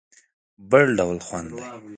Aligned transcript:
بل 0.69 0.85
ډول 0.97 1.17
خوند 1.25 1.47
دی. 1.57 1.63